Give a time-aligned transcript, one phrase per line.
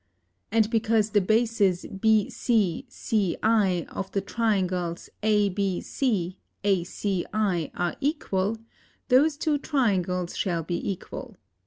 [0.51, 8.57] And because the bases BC CI of the triangles ABC, ACI are equal
[9.09, 11.37] those two triangles shall be equal.